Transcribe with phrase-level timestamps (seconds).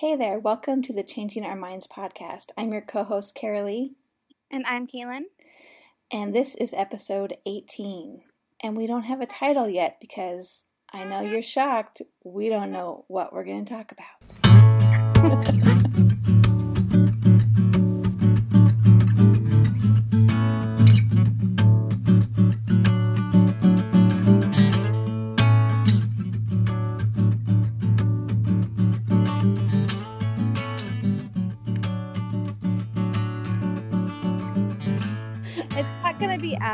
[0.00, 2.50] Hey there, welcome to the Changing Our Minds podcast.
[2.58, 3.92] I'm your co host, Carolee.
[4.50, 5.22] And I'm Kaylin.
[6.12, 8.20] And this is episode 18.
[8.62, 12.02] And we don't have a title yet because I know you're shocked.
[12.22, 15.62] We don't know what we're going to talk about.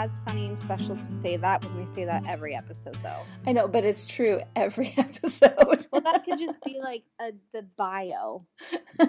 [0.02, 3.20] as funny and special to say that when we say that every episode, though.
[3.46, 5.86] I know, but it's true every episode.
[5.92, 8.40] well, that could just be like a, the bio.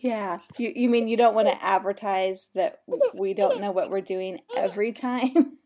[0.00, 2.78] yeah, you you mean you don't want to advertise that
[3.14, 5.58] we don't know what we're doing every time?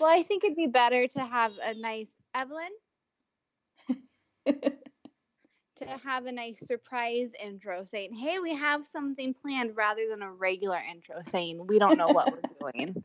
[0.00, 2.72] well, I think it'd be better to have a nice Evelyn
[5.78, 10.32] to have a nice surprise intro saying, "Hey, we have something planned," rather than a
[10.32, 13.04] regular intro saying, "We don't know what we're doing."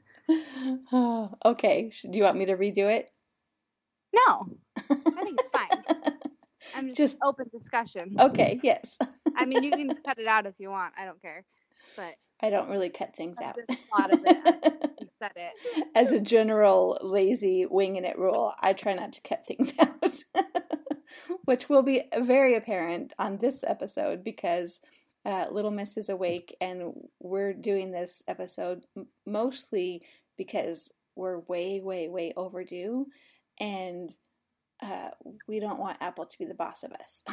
[0.91, 1.91] Oh, okay.
[2.03, 3.11] Do you want me to redo it?
[4.13, 5.69] No, I think it's fine.
[6.75, 8.15] I'm just, just open discussion.
[8.19, 8.59] Okay.
[8.63, 8.97] Yes.
[9.35, 10.93] I mean, you can cut it out if you want.
[10.97, 11.43] I don't care,
[11.95, 13.57] but I don't really cut things out.
[13.69, 14.93] Just thought of it.
[14.99, 15.87] You said it.
[15.95, 20.23] As a general lazy winging it rule, I try not to cut things out
[21.45, 24.79] which will be very apparent on this episode because
[25.25, 28.85] uh, Little Miss is awake, and we're doing this episode
[29.25, 30.01] mostly
[30.37, 33.07] because we're way, way, way overdue,
[33.59, 34.17] and
[34.81, 35.09] uh,
[35.47, 37.23] we don't want Apple to be the boss of us,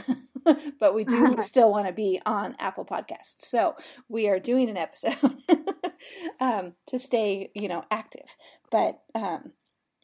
[0.78, 3.41] but we do still want to be on Apple Podcasts.
[3.41, 3.74] So
[4.08, 5.17] we are doing an episode
[6.41, 8.36] um, to stay, you know, active.
[8.70, 9.52] But um,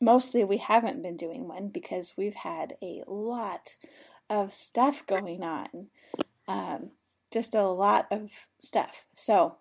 [0.00, 3.76] mostly we haven't been doing one because we've had a lot
[4.28, 5.88] of stuff going on.
[6.48, 6.90] Um,
[7.32, 9.06] just a lot of stuff.
[9.14, 9.56] So,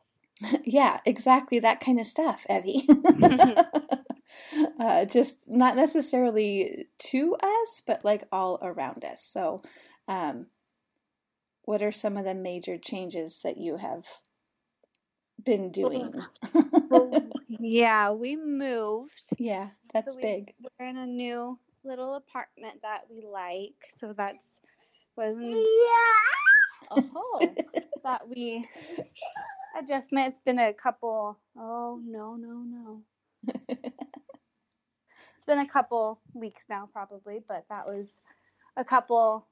[0.64, 2.86] yeah, exactly that kind of stuff, Evie.
[4.80, 9.22] uh, just not necessarily to us, but like all around us.
[9.22, 9.62] So,
[10.06, 10.46] um,
[11.62, 14.04] what are some of the major changes that you have
[15.44, 16.12] been doing?
[16.90, 17.30] Oh.
[17.48, 19.12] yeah, we moved.
[19.38, 20.54] Yeah, that's so big.
[20.60, 23.74] We're in a new little apartment that we like.
[23.96, 24.58] So that's
[25.16, 27.02] wasn't yeah.
[27.12, 27.40] oh
[28.04, 28.68] that we
[29.78, 30.34] adjustment.
[30.34, 31.38] It's been a couple.
[31.56, 33.02] Oh no no no.
[33.76, 38.08] it's been a couple weeks now probably, but that was
[38.76, 39.46] a couple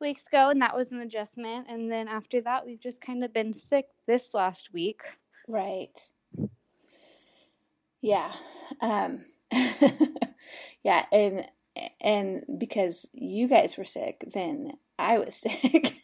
[0.00, 1.66] weeks ago, and that was an adjustment.
[1.68, 5.02] And then after that, we've just kind of been sick this last week.
[5.48, 5.98] Right.
[8.00, 8.32] Yeah.
[8.80, 9.24] Um,
[10.82, 11.46] yeah, and
[12.00, 15.94] and because you guys were sick, then I was sick.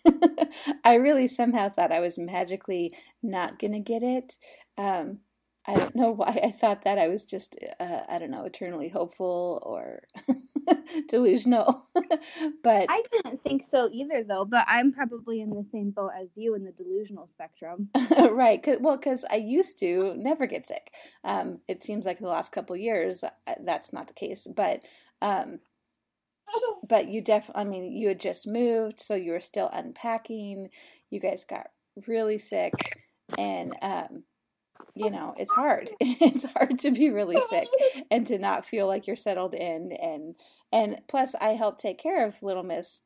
[0.84, 4.36] I really somehow thought I was magically not gonna get it.
[4.76, 5.20] Um,
[5.67, 6.99] I don't know why I thought that.
[6.99, 10.03] I was just, uh, I don't know, eternally hopeful or
[11.09, 11.87] delusional.
[12.62, 14.45] but I didn't think so either, though.
[14.45, 17.91] But I'm probably in the same boat as you in the delusional spectrum.
[18.19, 18.62] right.
[18.62, 20.93] Cause, well, because I used to never get sick.
[21.25, 23.31] Um, it seems like the last couple years uh,
[23.65, 24.47] that's not the case.
[24.55, 24.83] But
[25.21, 25.61] um,
[26.87, 30.69] but you definitely, I mean, you had just moved, so you were still unpacking.
[31.11, 31.69] You guys got
[32.06, 32.72] really sick,
[33.39, 34.25] and um,
[34.94, 35.91] you know, it's hard.
[36.00, 37.69] it's hard to be really sick
[38.10, 40.34] and to not feel like you're settled in and
[40.72, 43.03] and plus I helped take care of little miss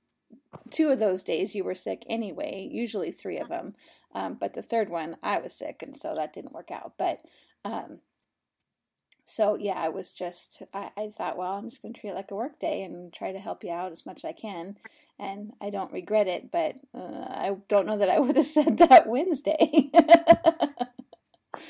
[0.71, 3.75] two of those days you were sick anyway, usually three of them.
[4.15, 6.95] Um, but the third one I was sick and so that didn't work out.
[6.99, 7.21] But
[7.65, 8.01] um,
[9.25, 12.31] so yeah, I was just I, I thought, well, I'm just gonna treat it like
[12.31, 14.77] a work day and try to help you out as much as I can.
[15.19, 18.79] And I don't regret it, but uh, I don't know that I would have said
[18.79, 19.91] that Wednesday.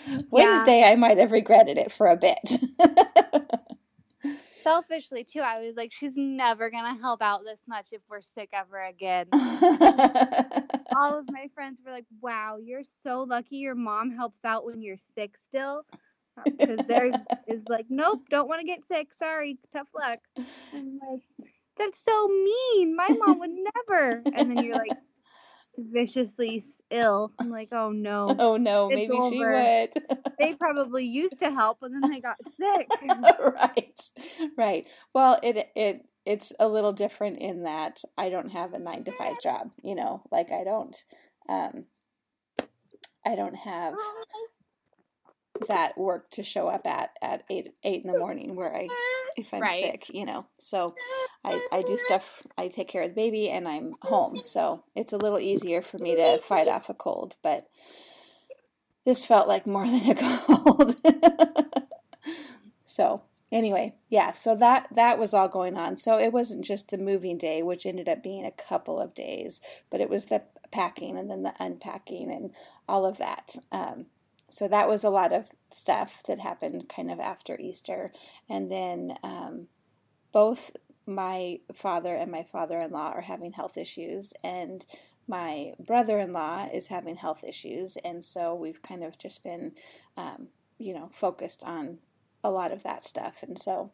[0.30, 0.90] Wednesday, yeah.
[0.90, 2.38] I might have regretted it for a bit.
[4.62, 8.20] Selfishly, too, I was like, she's never going to help out this much if we're
[8.20, 9.26] sick ever again.
[9.32, 14.82] All of my friends were like, wow, you're so lucky your mom helps out when
[14.82, 15.82] you're sick still.
[16.36, 17.14] Uh, because theirs
[17.46, 19.14] is like, nope, don't want to get sick.
[19.14, 20.18] Sorry, tough luck.
[20.74, 21.48] I'm like,
[21.78, 22.96] that's so mean.
[22.96, 24.22] My mom would never.
[24.34, 24.98] And then you're like,
[25.78, 27.32] viciously ill.
[27.38, 28.28] I'm like, oh no.
[28.38, 29.30] Oh no, maybe over.
[29.30, 30.18] she would.
[30.38, 32.88] they probably used to help and then they got sick.
[33.40, 34.10] right.
[34.56, 34.86] Right.
[35.14, 39.12] Well, it it it's a little different in that I don't have a 9 to
[39.12, 40.96] 5 job, you know, like I don't
[41.48, 41.86] um
[43.24, 43.94] I don't have
[45.68, 48.88] that work to show up at at eight eight in the morning where I
[49.36, 49.80] if I'm Right.
[49.80, 50.46] sick, you know.
[50.58, 50.94] So
[51.44, 54.40] I, I do stuff I take care of the baby and I'm home.
[54.42, 57.68] So it's a little easier for me to fight off a cold, but
[59.04, 60.96] this felt like more than a cold.
[62.84, 63.22] so
[63.52, 65.96] anyway, yeah, so that that was all going on.
[65.96, 69.60] So it wasn't just the moving day, which ended up being a couple of days,
[69.90, 70.42] but it was the
[70.72, 72.50] packing and then the unpacking and
[72.88, 73.56] all of that.
[73.70, 74.06] Um,
[74.48, 78.10] so that was a lot of stuff that happened kind of after Easter,
[78.48, 79.68] and then um,
[80.32, 80.70] both
[81.06, 84.86] my father and my father-in-law are having health issues, and
[85.28, 89.72] my brother-in-law is having health issues, and so we've kind of just been,
[90.16, 90.48] um,
[90.78, 91.98] you know, focused on
[92.44, 93.90] a lot of that stuff, and so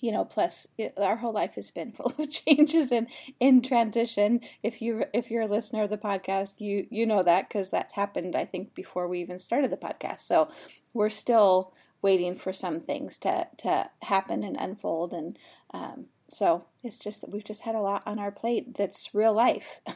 [0.00, 3.06] you know plus it, our whole life has been full of changes and
[3.40, 4.40] in transition.
[4.62, 7.92] If you if you're a listener of the podcast you you know that because that
[7.92, 10.20] happened i think before we even started the podcast.
[10.20, 10.48] So
[10.92, 11.72] we're still
[12.02, 15.38] waiting for some things to to happen and unfold and
[15.72, 19.32] um, so it's just that we've just had a lot on our plate that's real
[19.32, 19.80] life.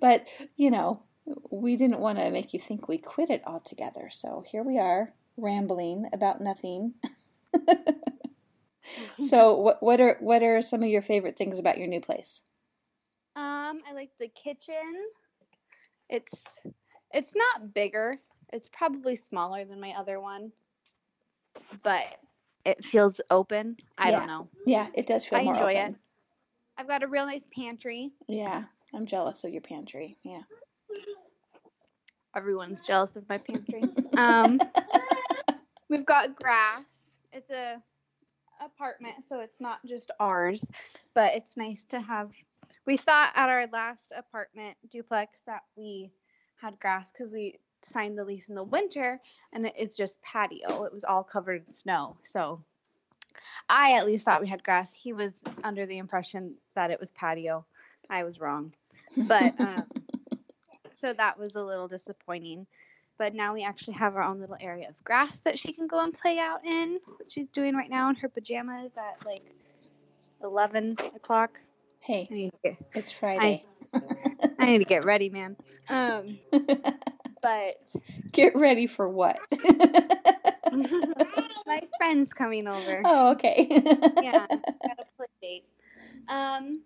[0.00, 1.02] But you know
[1.50, 4.08] we didn't want to make you think we quit it altogether.
[4.10, 6.94] So here we are rambling about nothing
[9.20, 12.42] so what what are what are some of your favorite things about your new place?
[13.36, 14.94] Um, I like the kitchen.
[16.08, 16.42] It's
[17.12, 18.18] it's not bigger.
[18.52, 20.50] It's probably smaller than my other one,
[21.82, 22.02] but
[22.64, 23.76] it feels open.
[23.96, 24.18] I Yeah.
[24.18, 24.48] don't know.
[24.66, 25.94] Yeah, it does feel I more enjoy open.
[25.94, 26.00] it.
[26.76, 28.10] I've got a real nice pantry.
[28.26, 30.16] Yeah, I'm jealous of your pantry.
[30.24, 30.42] Yeah.
[32.36, 33.88] Everyone's jealous of my pantry.
[34.16, 34.58] um,
[35.88, 36.84] we've got grass.
[37.32, 37.82] It's a
[38.60, 40.64] apartment, so it's not just ours,
[41.14, 42.30] but it's nice to have.
[42.86, 46.10] We thought at our last apartment duplex that we
[46.56, 49.20] had grass because we signed the lease in the winter,
[49.52, 50.84] and it's just patio.
[50.84, 52.62] It was all covered in snow, so.
[53.68, 54.92] I at least thought we had grass.
[54.92, 57.64] He was under the impression that it was patio.
[58.10, 58.74] I was wrong.
[59.16, 59.84] But um,
[60.98, 62.66] so that was a little disappointing.
[63.20, 66.02] But now we actually have our own little area of grass that she can go
[66.02, 66.98] and play out in.
[67.04, 69.42] What she's doing right now in her pajamas at like
[70.42, 71.60] eleven o'clock.
[71.98, 73.66] hey, I get, it's Friday.
[74.58, 75.54] I need to get ready, man.
[75.90, 76.38] Um,
[77.42, 77.94] but
[78.32, 79.38] Get ready for what?
[81.66, 83.02] my friend's coming over.
[83.04, 83.66] oh, okay.
[84.22, 84.50] yeah, got
[84.98, 85.64] a play date.
[86.26, 86.80] Um,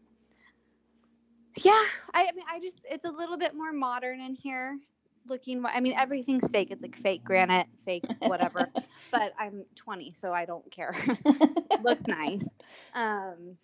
[1.59, 4.81] yeah, I, I mean, I just it's a little bit more modern in here.
[5.27, 6.71] Looking, I mean, everything's fake.
[6.71, 8.69] It's like fake granite, fake whatever.
[9.11, 10.95] but I'm 20, so I don't care.
[11.83, 12.47] Looks nice.
[12.93, 13.57] Um,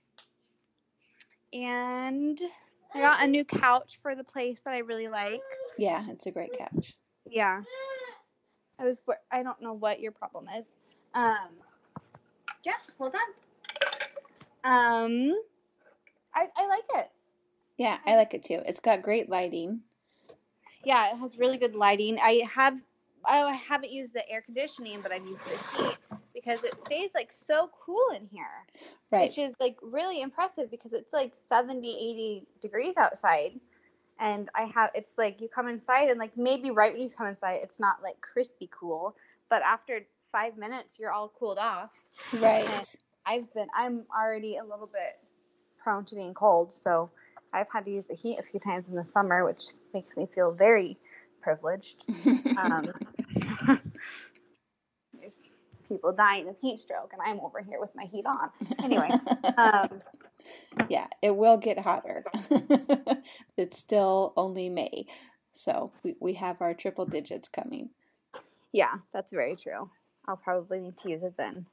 [1.52, 2.40] and
[2.94, 5.42] I got a new couch for the place that I really like.
[5.78, 6.94] yeah, it's a great couch.
[7.28, 7.62] Yeah.
[8.78, 9.02] I was.
[9.30, 10.74] I don't know what your problem is.
[11.14, 11.50] Um.
[12.64, 12.72] Yeah.
[12.98, 13.20] Hold on.
[14.64, 15.34] Um.
[16.34, 17.10] I I like it.
[17.76, 18.62] Yeah, I like it too.
[18.66, 19.80] It's got great lighting.
[20.84, 22.18] Yeah, it has really good lighting.
[22.20, 22.74] I have.
[23.28, 25.96] oh, I haven't used the air conditioning, but I've used the heat
[26.34, 28.66] because it stays like so cool in here,
[29.10, 29.28] Right.
[29.28, 33.60] which is like really impressive because it's like 70, 80 degrees outside.
[34.18, 37.26] And I have it's like you come inside and like maybe right when you come
[37.26, 39.16] inside it's not like crispy cool,
[39.48, 40.00] but after
[40.32, 41.90] five minutes you're all cooled off.
[42.34, 42.96] Right.
[43.26, 45.18] I've been I'm already a little bit
[45.82, 47.10] prone to being cold, so
[47.52, 50.28] I've had to use the heat a few times in the summer, which makes me
[50.35, 50.99] feel very
[51.42, 52.04] privileged.
[52.57, 52.92] Um,
[55.19, 55.37] there's
[55.88, 58.50] people dying of heat stroke, and I'm over here with my heat on.
[58.83, 59.11] Anyway,
[59.57, 60.00] um,
[60.88, 62.25] yeah, it will get hotter.
[63.57, 65.07] it's still only May.
[65.52, 67.90] So we, we have our triple digits coming.
[68.73, 69.90] yeah, that's very true.
[70.28, 71.66] I'll probably need to use it then.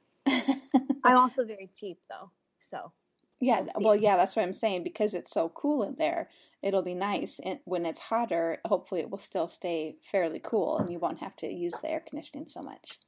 [1.04, 2.30] I'm also very cheap though,
[2.60, 2.92] so
[3.40, 4.82] Yeah, We'll well, yeah, that's what I'm saying.
[4.84, 6.28] Because it's so cool in there,
[6.62, 7.40] it'll be nice.
[7.44, 11.36] And when it's hotter, hopefully it will still stay fairly cool, and you won't have
[11.36, 12.98] to use the air conditioning so much.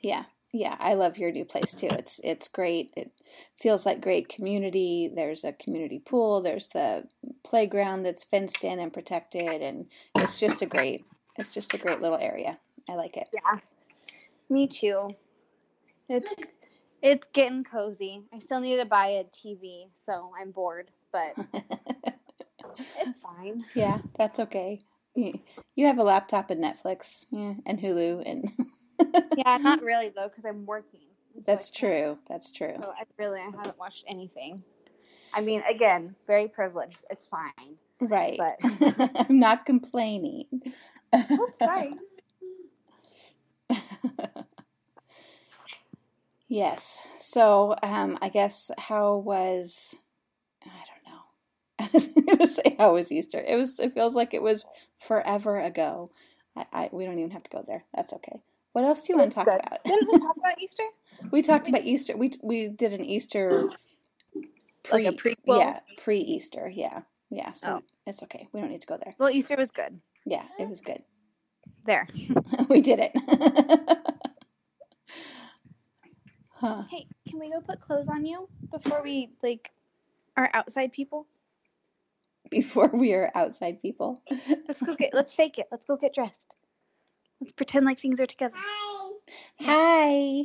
[0.00, 1.88] Yeah, yeah, I love your new place too.
[1.90, 2.92] It's it's great.
[2.96, 3.12] It
[3.60, 5.10] feels like great community.
[5.14, 6.40] There's a community pool.
[6.40, 7.04] There's the
[7.44, 9.86] playground that's fenced in and protected, and
[10.16, 11.04] it's just a great.
[11.36, 12.58] It's just a great little area.
[12.88, 13.28] I like it.
[13.32, 13.58] yeah,
[14.48, 15.14] me too.
[16.08, 16.32] It's
[17.02, 18.22] it's getting cozy.
[18.32, 21.34] I still need to buy a TV, so I'm bored, but
[23.00, 23.64] it's fine.
[23.74, 24.80] Yeah, that's okay.
[25.14, 28.50] You have a laptop and Netflix, yeah, and Hulu, and
[29.36, 31.00] Yeah, not really though, because I'm working.
[31.36, 32.18] So that's true.
[32.28, 32.74] That's true.
[32.80, 34.62] So I really I haven't watched anything.
[35.32, 37.04] I mean, again, very privileged.
[37.10, 37.76] It's fine.
[38.00, 38.38] Right.
[38.38, 40.46] But- I'm not complaining.
[41.14, 41.94] Oops, sorry.
[46.48, 47.00] Yes.
[47.18, 49.94] So, um, I guess how was
[50.64, 51.20] I don't know.
[51.78, 53.42] I was going to say how was Easter.
[53.46, 53.78] It was.
[53.78, 54.64] It feels like it was
[54.98, 56.10] forever ago.
[56.56, 57.84] I, I we don't even have to go there.
[57.94, 58.40] That's okay.
[58.72, 59.60] What else do you want to talk Good.
[59.66, 59.82] about?
[59.84, 60.82] Didn't we talk about Easter?
[61.30, 62.16] we talked about Easter.
[62.16, 63.70] We we did an Easter
[64.92, 65.58] Like a prequel?
[65.58, 66.68] Yeah, pre Easter.
[66.72, 67.52] Yeah, yeah.
[67.52, 67.82] So Oh.
[68.06, 68.48] it's okay.
[68.52, 69.14] We don't need to go there.
[69.18, 70.00] Well, Easter was good.
[70.24, 71.02] Yeah, it was good.
[71.84, 72.08] There.
[72.68, 74.17] we did it.
[76.60, 76.82] Huh.
[76.90, 79.70] Hey, can we go put clothes on you before we like
[80.36, 81.26] are outside people?
[82.50, 84.22] Before we are outside people.
[84.68, 85.12] Let's go get.
[85.12, 85.66] Let's fake it.
[85.70, 86.54] Let's go get dressed.
[87.40, 88.54] Let's pretend like things are together.
[88.56, 89.10] Hi.
[89.60, 90.42] Hi.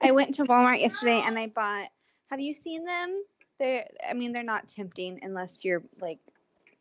[0.00, 1.88] I went to Walmart yesterday and I bought.
[2.30, 3.22] Have you seen them?
[3.58, 3.88] They're.
[4.08, 6.18] I mean, they're not tempting unless you're like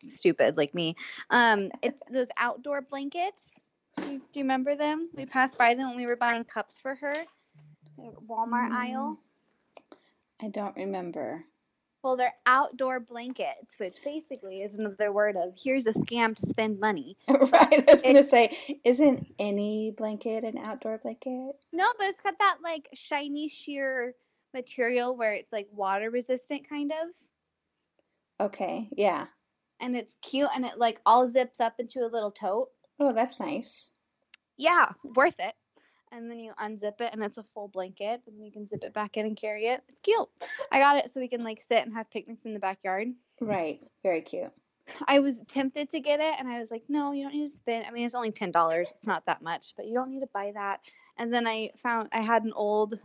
[0.01, 0.95] stupid like me.
[1.29, 3.49] Um, it's those outdoor blankets.
[3.97, 5.09] Do you, do you remember them?
[5.15, 7.15] We passed by them when we were buying cups for her.
[7.97, 8.73] Walmart Mm.
[8.73, 9.19] aisle.
[10.41, 11.43] I don't remember.
[12.03, 16.79] Well, they're outdoor blankets, which basically is another word of here's a scam to spend
[16.79, 17.15] money.
[17.27, 17.87] right.
[17.87, 21.53] I was going to say, isn't any blanket an outdoor blanket?
[21.71, 24.15] No, but it's got that like shiny sheer
[24.53, 27.09] material where it's like water resistant kind of.
[28.47, 28.89] Okay.
[28.97, 29.27] Yeah.
[29.79, 32.69] And it's cute and it like all zips up into a little tote.
[32.99, 33.91] Oh, that's nice.
[34.57, 35.53] Yeah, worth it.
[36.11, 38.93] And then you unzip it and it's a full blanket and you can zip it
[38.93, 39.81] back in and carry it.
[39.87, 40.27] It's cute.
[40.71, 43.07] I got it so we can like sit and have picnics in the backyard.
[43.39, 43.85] Right.
[44.03, 44.51] Very cute.
[45.07, 47.55] I was tempted to get it and I was like, no, you don't need to
[47.55, 47.85] spend.
[47.85, 48.81] I mean, it's only $10.
[48.81, 50.81] It's not that much, but you don't need to buy that.
[51.17, 52.99] And then I found I had an old,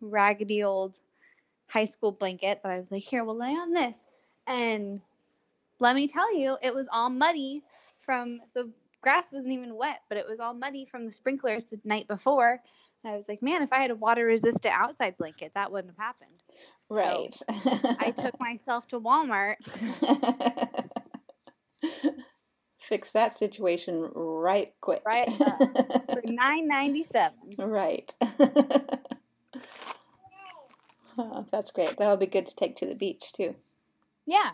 [0.00, 1.00] raggedy old
[1.66, 3.96] high school blanket that I was like, here, we'll lay on this.
[4.46, 5.00] And
[5.78, 7.62] let me tell you, it was all muddy
[7.98, 8.70] from the
[9.02, 12.60] grass wasn't even wet, but it was all muddy from the sprinklers the night before.
[13.04, 15.94] And I was like, man, if I had a water resistant outside blanket, that wouldn't
[15.98, 16.42] have happened.
[16.88, 17.36] Right.
[18.00, 19.56] I took myself to Walmart
[22.78, 25.02] Fix that situation right quick.
[25.06, 27.38] Right for nine ninety seven.
[27.58, 28.14] right.
[31.16, 31.96] Oh, that's great.
[31.96, 33.54] That'll be good to take to the beach too.
[34.26, 34.50] Yeah.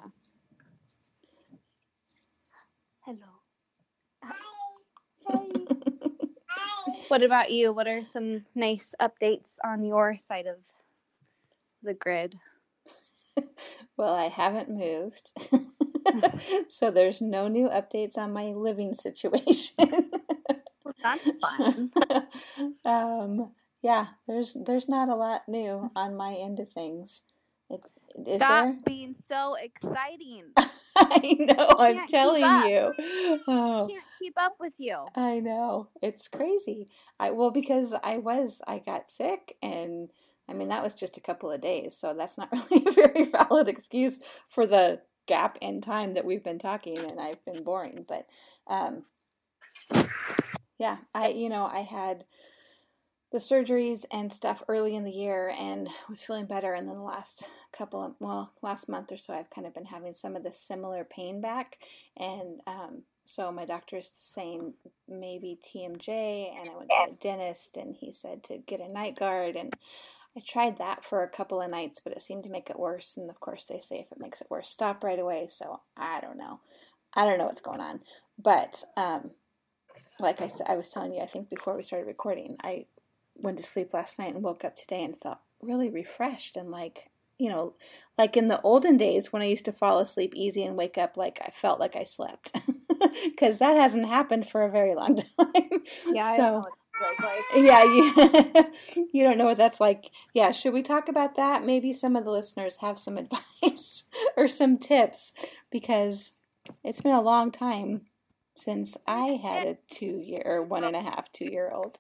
[7.08, 7.72] What about you?
[7.72, 10.56] What are some nice updates on your side of
[11.82, 12.36] the grid?
[13.96, 15.32] Well, I haven't moved.
[16.68, 20.10] so there's no new updates on my living situation.
[20.84, 21.90] Well, that's fun.
[22.84, 27.22] um, yeah, there's there's not a lot new on my end of things.
[27.68, 27.84] It,
[28.26, 28.78] is Stop there?
[28.84, 30.44] being so exciting.
[30.96, 31.76] I know.
[31.78, 32.92] I'm telling you.
[33.46, 35.04] Oh, Can't keep up with you.
[35.14, 35.88] I know.
[36.02, 36.88] It's crazy.
[37.20, 40.10] I well because I was I got sick and
[40.48, 43.24] I mean that was just a couple of days, so that's not really a very
[43.24, 48.04] valid excuse for the gap in time that we've been talking and I've been boring,
[48.08, 48.26] but
[48.66, 49.04] um
[50.78, 52.24] yeah, I you know, I had
[53.30, 56.72] the surgeries and stuff early in the year and was feeling better.
[56.72, 57.44] And then the last
[57.76, 60.58] couple of well last month or so i've kind of been having some of this
[60.58, 61.78] similar pain back.
[62.16, 64.72] And um, so my doctor's saying
[65.06, 69.18] maybe tmj and i went to the dentist and he said to get a night
[69.18, 69.56] guard.
[69.56, 69.74] And
[70.36, 73.18] i tried that for a couple of nights but it seemed to make it worse.
[73.18, 75.48] And of course they say if it makes it worse stop right away.
[75.50, 76.60] So i don't know.
[77.14, 78.00] I don't know what's going on.
[78.38, 79.32] But um,
[80.20, 82.86] like I I was telling you, I think before we started recording, I
[83.38, 87.10] went to sleep last night and woke up today and felt really refreshed and like,
[87.38, 87.74] you know,
[88.16, 91.16] like in the olden days when I used to fall asleep easy and wake up
[91.16, 92.56] like I felt like I slept.
[93.24, 95.82] Because that hasn't happened for a very long time.
[96.06, 97.64] Yeah, I so, don't know what it was like.
[97.64, 100.10] yeah, you, you don't know what that's like.
[100.34, 101.64] Yeah, should we talk about that?
[101.64, 104.02] Maybe some of the listeners have some advice
[104.36, 105.32] or some tips
[105.70, 106.32] because
[106.82, 108.02] it's been a long time
[108.54, 111.98] since I had a two year or one and a half, two year old.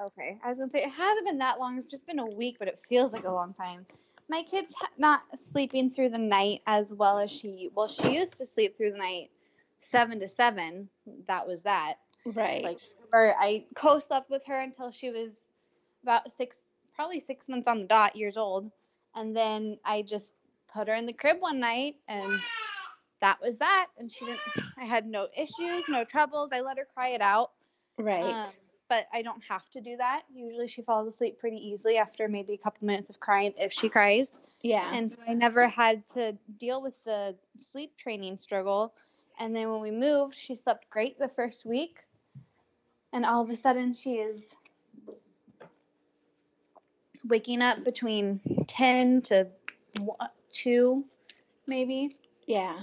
[0.00, 1.76] Okay, I was gonna say it hasn't been that long.
[1.76, 3.84] It's just been a week, but it feels like a long time.
[4.28, 7.70] My kid's ha- not sleeping through the night as well as she.
[7.74, 9.30] Well, she used to sleep through the night
[9.80, 10.88] seven to seven.
[11.26, 11.94] That was that.
[12.24, 12.62] Right.
[12.62, 12.80] Like,
[13.12, 15.48] or I co-slept with her until she was
[16.02, 16.64] about six,
[16.94, 18.70] probably six months on the dot, years old,
[19.14, 20.34] and then I just
[20.72, 22.38] put her in the crib one night, and
[23.20, 23.86] that was that.
[23.98, 24.40] And she didn't.
[24.76, 26.50] I had no issues, no troubles.
[26.52, 27.52] I let her cry it out.
[27.98, 28.34] right.
[28.34, 28.46] Um,
[28.88, 30.22] but I don't have to do that.
[30.34, 33.88] Usually she falls asleep pretty easily after maybe a couple minutes of crying if she
[33.88, 34.36] cries.
[34.62, 34.90] yeah.
[34.94, 38.94] And so I never had to deal with the sleep training struggle.
[39.38, 42.04] And then when we moved, she slept great the first week.
[43.12, 44.54] And all of a sudden she is
[47.26, 49.46] waking up between 10 to
[50.52, 51.04] 2
[51.66, 52.16] maybe
[52.46, 52.80] Yeah.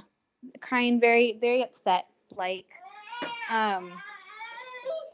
[0.59, 2.65] crying very very upset like
[3.49, 3.91] um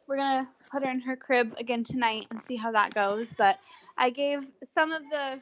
[0.07, 3.59] we're gonna put her in her crib again tonight and see how that goes but
[3.97, 4.39] i gave
[4.73, 5.39] some of the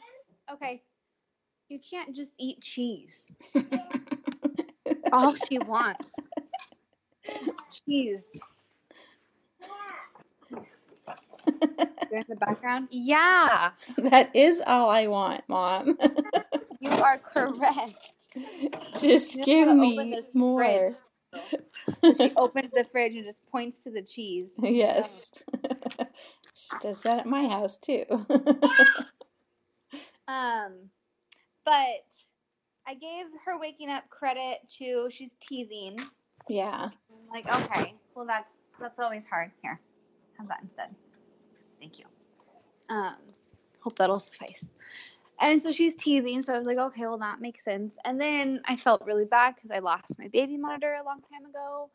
[0.51, 0.81] okay
[1.69, 3.21] you can't just eat cheese
[5.11, 6.15] all she wants
[7.87, 8.25] cheese
[12.11, 15.97] in the background yeah that is all I want, Mom.
[16.79, 18.11] you are correct
[18.99, 20.63] Just Just give me this more.
[20.63, 20.93] fridge.
[22.03, 25.29] She opens the fridge and just points to the cheese yes.
[26.53, 28.05] she does that at my house too.
[30.29, 30.73] Um,
[31.65, 32.05] but
[32.87, 35.97] I gave her waking up credit to she's teasing.
[36.47, 36.89] yeah.
[37.09, 39.49] I'm like, okay, well that's that's always hard.
[39.63, 39.79] Here,
[40.37, 40.93] have that instead.
[41.79, 42.05] Thank you.
[42.89, 43.15] Um,
[43.79, 44.67] hope that'll suffice.
[45.41, 46.41] And so she's teething.
[46.41, 47.95] so I was like, okay, well that makes sense.
[48.03, 51.49] And then I felt really bad because I lost my baby monitor a long time
[51.49, 51.89] ago,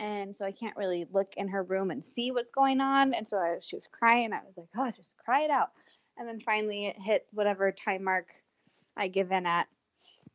[0.00, 3.14] and so I can't really look in her room and see what's going on.
[3.14, 4.32] And so I, she was crying.
[4.32, 5.70] I was like, oh, just cry it out.
[6.16, 8.26] And then finally it hit whatever time mark
[8.96, 9.68] I give in at.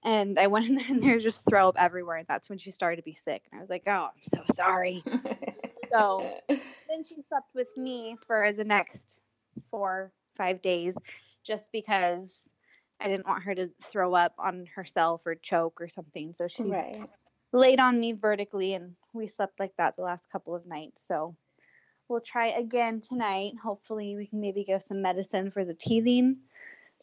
[0.03, 2.17] And I went in there and there was just throw up everywhere.
[2.17, 3.43] And that's when she started to be sick.
[3.51, 5.03] And I was like, oh, I'm so sorry.
[5.91, 9.19] So then she slept with me for the next
[9.69, 10.95] four, five days
[11.43, 12.41] just because
[12.99, 16.33] I didn't want her to throw up on herself or choke or something.
[16.33, 17.09] So she right.
[17.51, 21.03] laid on me vertically and we slept like that the last couple of nights.
[21.05, 21.35] So
[22.07, 23.53] we'll try again tonight.
[23.61, 26.37] Hopefully we can maybe give some medicine for the teething.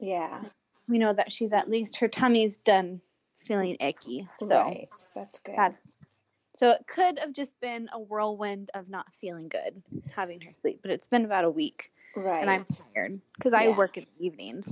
[0.01, 0.43] Yeah.
[0.89, 3.01] We know that she's at least her tummy's done
[3.39, 4.29] feeling icky.
[4.41, 4.89] So right.
[5.15, 5.55] That's good.
[5.57, 5.81] that's
[6.55, 9.83] so it could have just been a whirlwind of not feeling good
[10.15, 12.41] having her sleep, but it's been about a week right.
[12.41, 14.69] and I'm tired because I work in the evenings.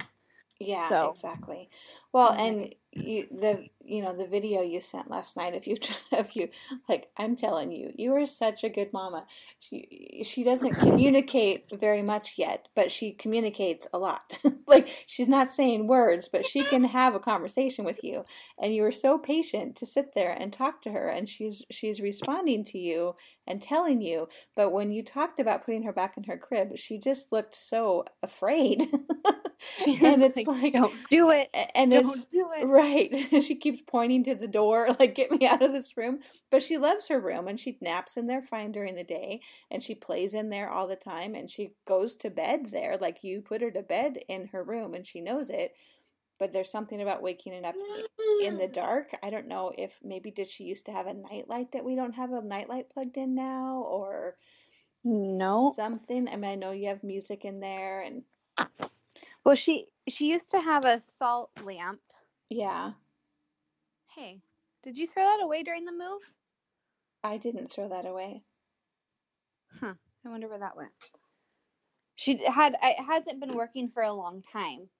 [0.60, 1.70] Yeah, So- exactly.
[2.12, 5.54] Well, and you the you know the video you sent last night.
[5.54, 5.76] If you
[6.12, 6.48] if you
[6.88, 9.26] like, I'm telling you, you are such a good mama.
[9.60, 14.38] She she doesn't communicate very much yet, but she communicates a lot.
[14.66, 18.24] like she's not saying words, but she can have a conversation with you.
[18.60, 22.00] And you were so patient to sit there and talk to her, and she's she's
[22.00, 23.14] responding to you
[23.46, 24.28] and telling you.
[24.56, 28.06] But when you talked about putting her back in her crib, she just looked so
[28.22, 28.88] afraid.
[29.86, 31.50] and it's like, don't do it.
[31.74, 32.64] and it's Don't do it.
[32.66, 33.42] Right.
[33.42, 36.20] she keeps pointing to the door, like, get me out of this room.
[36.50, 39.40] But she loves her room and she naps in there fine during the day
[39.70, 42.96] and she plays in there all the time and she goes to bed there.
[43.00, 45.72] Like, you put her to bed in her room and she knows it.
[46.38, 47.74] But there's something about waking it up
[48.44, 48.72] in the mm.
[48.72, 49.10] dark.
[49.24, 52.14] I don't know if maybe did she used to have a nightlight that we don't
[52.14, 54.36] have a nightlight plugged in now or
[55.02, 55.72] No.
[55.74, 56.28] something.
[56.28, 58.22] I mean, I know you have music in there and
[59.48, 62.00] Well, she she used to have a salt lamp.
[62.50, 62.92] yeah,
[64.14, 64.42] Hey,
[64.82, 66.20] did you throw that away during the move?
[67.24, 68.42] I didn't throw that away.
[69.80, 69.94] Huh.
[70.26, 70.90] I wonder where that went.
[72.16, 74.90] She had it hasn't been working for a long time.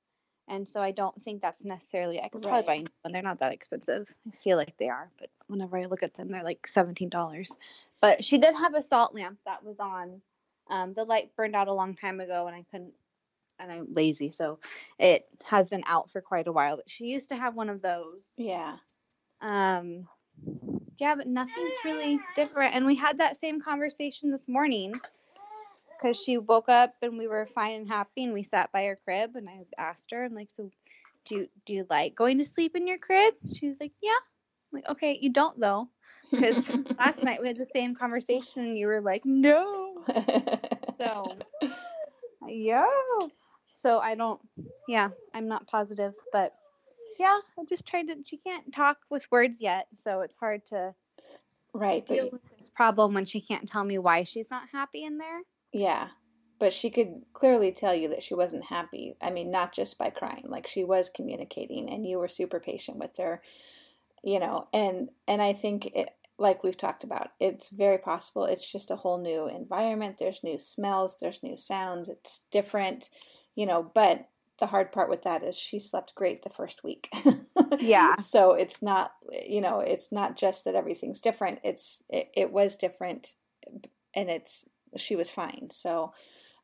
[0.48, 3.12] And so I don't think that's necessarily I could probably buy new one.
[3.12, 4.08] They're not that expensive.
[4.26, 7.54] I feel like they are, but whenever I look at them, they're like seventeen dollars.
[8.00, 10.22] But she did have a salt lamp that was on.
[10.70, 12.94] Um, the light burned out a long time ago, and I couldn't.
[13.58, 14.58] And I'm lazy, so
[14.98, 16.76] it has been out for quite a while.
[16.76, 18.24] But she used to have one of those.
[18.36, 18.76] Yeah.
[19.40, 20.06] Um,
[20.98, 22.74] yeah, but nothing's really different.
[22.74, 24.94] And we had that same conversation this morning
[25.90, 28.98] because she woke up and we were fine and happy, and we sat by her
[29.04, 30.70] crib, and I asked her, I'm like, so
[31.24, 33.34] do you, do you like going to sleep in your crib?
[33.52, 34.10] She was like, yeah.
[34.10, 35.88] I'm like, okay, you don't though,
[36.30, 40.04] because last night we had the same conversation, and you were like, no.
[40.98, 41.36] So,
[42.48, 42.84] yeah.
[43.78, 44.40] So I don't,
[44.88, 46.52] yeah, I'm not positive, but
[47.16, 48.16] yeah, I just tried to.
[48.24, 50.94] She can't talk with words yet, so it's hard to
[51.72, 52.04] right.
[52.04, 55.42] Deal with this problem when she can't tell me why she's not happy in there.
[55.72, 56.08] Yeah.
[56.58, 59.14] But she could clearly tell you that she wasn't happy.
[59.22, 60.46] I mean, not just by crying.
[60.48, 63.42] Like she was communicating and you were super patient with her,
[64.24, 64.66] you know.
[64.72, 68.96] And and I think it like we've talked about, it's very possible it's just a
[68.96, 70.16] whole new environment.
[70.18, 72.08] There's new smells, there's new sounds.
[72.08, 73.10] It's different,
[73.58, 74.28] you know, but
[74.60, 77.12] the hard part with that is she slept great the first week.
[77.80, 78.16] Yeah.
[78.16, 81.58] So it's not, you know, it's not just that everything's different.
[81.62, 83.34] It's it, it was different
[84.14, 84.64] and it's
[84.96, 85.68] she was fine.
[85.70, 86.12] So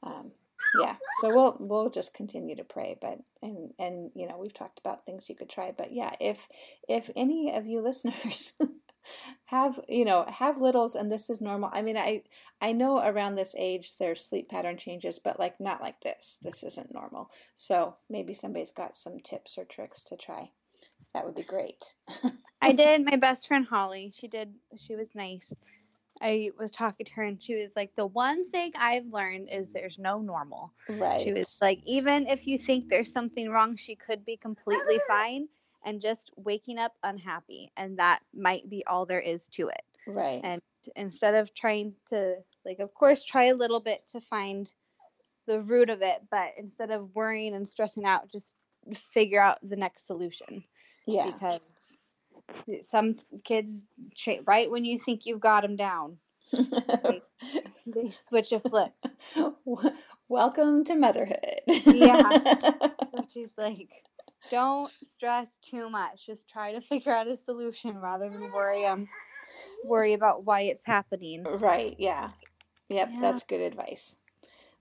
[0.02, 0.32] um,
[0.80, 0.96] yeah.
[1.20, 5.04] So we'll we'll just continue to pray, but and and you know we've talked about
[5.04, 6.48] things you could try, but yeah, if
[6.88, 8.54] if any of you listeners
[9.46, 12.22] have you know have littles and this is normal i mean i
[12.60, 16.62] i know around this age their sleep pattern changes but like not like this this
[16.62, 20.50] isn't normal so maybe somebody's got some tips or tricks to try
[21.12, 21.94] that would be great
[22.64, 23.04] I did.
[23.04, 24.54] My best friend Holly, she did.
[24.76, 25.52] She was nice.
[26.22, 29.72] I was talking to her, and she was like, "The one thing I've learned is
[29.72, 33.96] there's no normal." right She was like, even if you think there's something wrong, she
[33.96, 35.06] could be completely ah.
[35.08, 35.48] fine
[35.84, 39.82] and just waking up unhappy, and that might be all there is to it.
[40.06, 40.40] right.
[40.42, 40.60] And
[40.96, 44.70] instead of trying to, like, of course, try a little bit to find
[45.46, 48.54] the root of it, but instead of worrying and stressing out, just
[48.94, 50.64] figure out the next solution.
[51.06, 51.30] Yeah.
[51.30, 51.60] Because
[52.82, 53.82] some kids
[54.14, 56.18] cha- right when you think you've got them down
[57.86, 58.92] they switch a flip.
[60.28, 61.60] Welcome to motherhood.
[61.66, 62.38] Yeah.
[63.32, 63.90] she's like
[64.54, 69.08] don't stress too much just try to figure out a solution rather than worry um
[69.84, 72.30] worry about why it's happening right yeah
[72.88, 73.20] yep Yeah.
[73.20, 74.16] that's good advice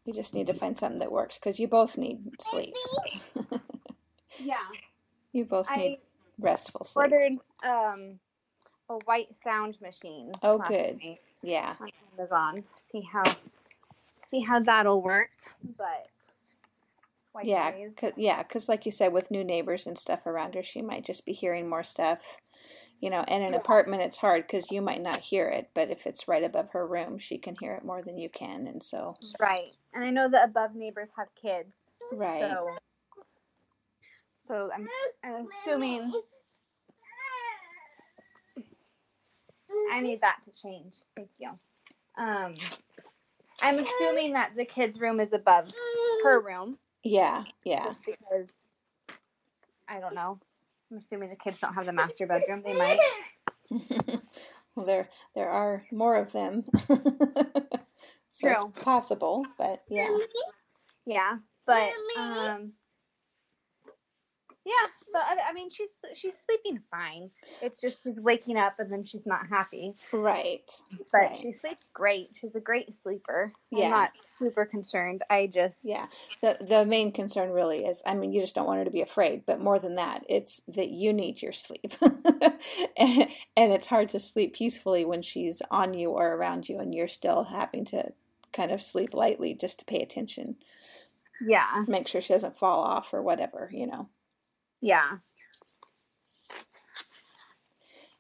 [0.06, 2.74] we just need to find something that works because you both need sleep
[4.40, 4.56] yeah
[5.32, 6.00] you both i need
[6.40, 7.34] restful sleep ordered
[7.64, 8.20] um
[8.90, 11.00] a white sound machine Oh, good.
[11.04, 12.64] night yeah on Amazon.
[12.92, 13.24] See how
[14.30, 15.30] see how that'll work.
[15.78, 16.08] But
[17.34, 17.92] white Yeah, noise.
[17.98, 21.06] cause, yeah, because like you said, with new neighbors and stuff around her, she might
[21.06, 22.40] just be hearing more stuff.
[23.02, 23.60] You know, and an Yeah.
[23.60, 26.88] apartment, it's hard because you might not hear it, but if it's right above her
[26.88, 29.74] room, she can hear it more than you can, and so Right.
[29.94, 31.70] And I know that above neighbors have kids.
[32.12, 32.76] right, So
[34.40, 34.88] so I'm,
[35.24, 36.12] I'm assuming
[39.92, 40.94] I need that to change.
[41.16, 41.50] Thank you.
[42.18, 42.56] Um
[43.62, 45.70] I'm assuming that the kids' room is above
[46.24, 46.78] her room.
[47.04, 48.48] Yeah, yeah, Just because
[49.88, 50.40] I don't know.
[50.92, 52.62] I'm assuming the kids don't have the master bedroom.
[52.66, 53.00] They might.
[54.76, 56.98] well, there there are more of them, so
[58.40, 58.52] True.
[58.52, 60.16] it's possible, but yeah,
[61.06, 62.74] Yeah, but um,
[64.66, 67.30] yeah, but I, I mean, she's she's sleeping fine.
[67.62, 69.94] It's just she's waking up and then she's not happy.
[70.12, 70.70] right,
[71.12, 71.40] But Right.
[71.42, 72.30] she sleeps great.
[72.40, 73.52] She's a great sleeper.
[73.72, 73.86] Yeah.
[73.86, 75.22] I'm not super concerned.
[75.30, 76.08] I just yeah.
[76.42, 79.02] The the main concern really is, I mean, you just don't want her to be
[79.02, 82.18] afraid, but more than that, it's that you need your sleep, and,
[83.58, 87.08] and it's hard to sleep peacefully when she's on you or around you, and you're
[87.08, 88.14] still having to
[88.54, 90.56] kind of sleep lightly just to pay attention,
[91.46, 94.08] yeah make sure she doesn't fall off or whatever, you know.
[94.84, 95.20] Yeah.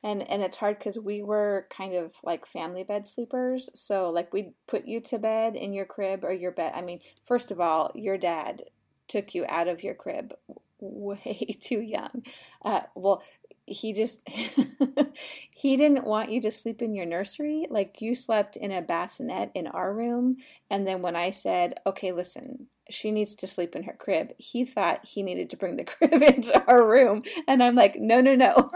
[0.01, 3.69] And and it's hard because we were kind of like family bed sleepers.
[3.75, 6.99] So like we'd put you to bed in your crib or your bed i mean
[7.25, 8.63] first of all your dad
[9.07, 10.33] took you out of your crib
[10.79, 12.23] way too young.
[12.63, 13.23] Uh, well
[13.65, 14.19] he just
[15.51, 17.65] he didn't want you to sleep in your nursery.
[17.69, 20.35] Like you slept in a bassinet in our room.
[20.69, 24.65] And then when i said okay listen she needs to sleep in her crib he
[24.65, 28.35] thought he needed to bring the crib into our room and i'm like no no
[28.35, 28.69] no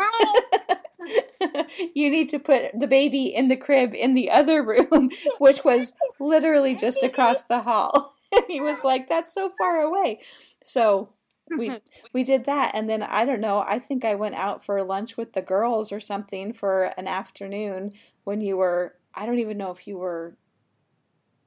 [1.96, 5.94] you need to put the baby in the crib in the other room, which was
[6.20, 8.16] literally just across the hall.
[8.32, 10.20] And he was like, "That's so far away."
[10.64, 11.14] So
[11.58, 11.80] we
[12.14, 13.64] we did that, and then I don't know.
[13.66, 17.94] I think I went out for lunch with the girls or something for an afternoon
[18.24, 18.96] when you were.
[19.14, 20.36] I don't even know if you were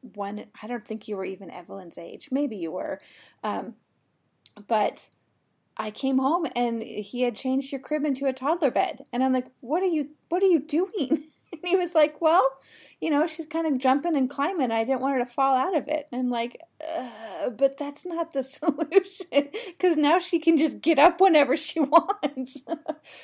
[0.03, 0.45] one.
[0.63, 2.29] I don't think you were even Evelyn's age.
[2.31, 3.01] Maybe you were,
[3.43, 3.75] um,
[4.67, 5.11] but
[5.81, 9.07] I came home and he had changed your crib into a toddler bed.
[9.13, 12.49] And I'm like, "What are you what are you doing?" And he was like, "Well,
[13.01, 14.71] you know, she's kind of jumping and climbing.
[14.71, 18.07] I didn't want her to fall out of it." And I'm like, uh, "But that's
[18.07, 19.49] not the solution
[19.81, 22.63] cuz now she can just get up whenever she wants."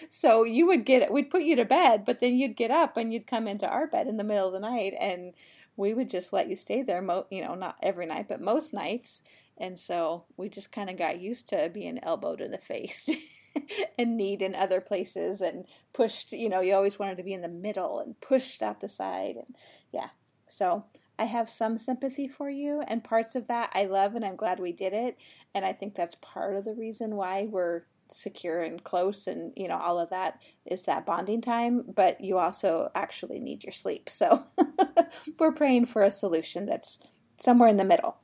[0.09, 3.12] so you would get we'd put you to bed, but then you'd get up and
[3.12, 5.33] you'd come into our bed in the middle of the night and
[5.77, 8.73] we would just let you stay there mo- you know, not every night, but most
[8.73, 9.23] nights.
[9.59, 13.09] And so we just kind of got used to being elbowed in the face
[13.99, 17.43] and need in other places and pushed, you know, you always wanted to be in
[17.43, 19.37] the middle and pushed out the side.
[19.37, 19.57] And
[19.93, 20.09] yeah,
[20.49, 20.85] so
[21.19, 24.61] I have some sympathy for you, and parts of that I love, and I'm glad
[24.61, 25.17] we did it.
[25.55, 29.69] And I think that's part of the reason why we're secure and close and you
[29.69, 34.09] know all of that is that bonding time but you also actually need your sleep
[34.09, 34.45] so
[35.38, 36.99] we're praying for a solution that's
[37.38, 38.19] somewhere in the middle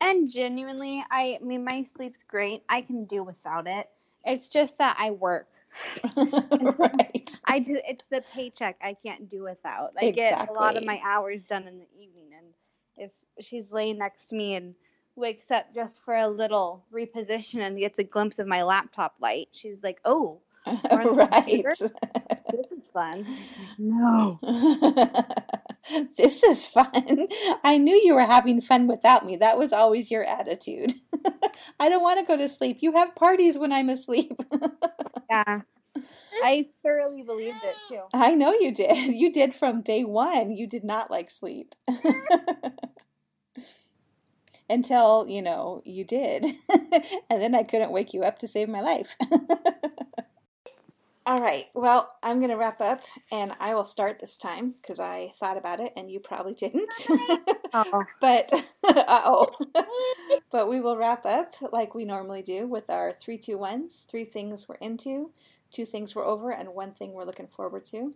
[0.00, 2.62] And genuinely, I, I mean, my sleep's great.
[2.68, 3.88] I can do without it.
[4.24, 5.48] It's just that I work.
[6.16, 7.30] right.
[7.44, 7.78] I do.
[7.86, 9.92] It's the paycheck I can't do without.
[9.98, 12.46] I get a lot of my hours done in the evening, and
[12.96, 13.10] if
[13.44, 14.74] she's laying next to me and
[15.16, 19.48] wakes up just for a little reposition and gets a glimpse of my laptop light,
[19.52, 20.40] she's like, "Oh,
[20.90, 21.64] right.
[22.50, 23.26] this is fun.
[23.78, 24.38] No.
[26.16, 27.28] this is fun.
[27.62, 29.36] I knew you were having fun without me.
[29.36, 30.94] That was always your attitude.
[31.80, 32.78] I don't want to go to sleep.
[32.80, 34.40] You have parties when I'm asleep.
[35.30, 35.60] yeah.
[36.42, 38.02] I thoroughly believed it too.
[38.12, 39.14] I know you did.
[39.14, 40.50] You did from day one.
[40.50, 41.74] You did not like sleep.
[44.68, 46.44] Until, you know, you did.
[47.30, 49.16] and then I couldn't wake you up to save my life.
[51.26, 51.66] All right.
[51.74, 53.02] Well, I'm going to wrap up
[53.32, 56.92] and I will start this time because I thought about it and you probably didn't.
[57.74, 58.04] oh.
[58.20, 58.50] But
[58.84, 59.48] oh.
[60.52, 64.24] but we will wrap up like we normally do with our three two ones, three
[64.24, 65.32] things we're into,
[65.72, 68.14] two things we're over, and one thing we're looking forward to.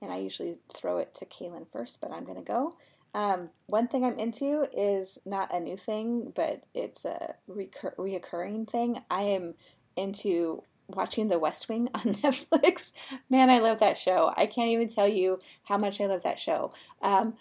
[0.00, 2.74] And I usually throw it to Kaylin first, but I'm going to go.
[3.14, 8.68] Um, one thing I'm into is not a new thing, but it's a recur- reoccurring
[8.68, 9.00] thing.
[9.10, 9.54] I am
[9.96, 12.92] into watching The West Wing on Netflix.
[13.30, 14.32] Man, I love that show.
[14.36, 16.72] I can't even tell you how much I love that show.
[17.00, 17.34] Um,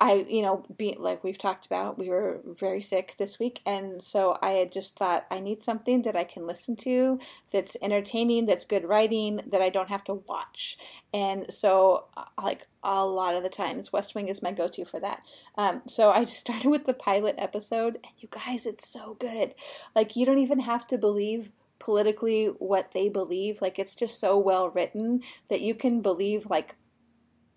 [0.00, 4.02] I, you know, be like we've talked about, we were very sick this week, and
[4.02, 7.18] so I had just thought I need something that I can listen to,
[7.50, 10.76] that's entertaining, that's good writing, that I don't have to watch.
[11.14, 15.00] And so, uh, like a lot of the times, West Wing is my go-to for
[15.00, 15.22] that.
[15.56, 19.54] Um, so I just started with the pilot episode, and you guys, it's so good.
[19.94, 23.60] Like you don't even have to believe politically what they believe.
[23.62, 26.76] Like it's just so well written that you can believe like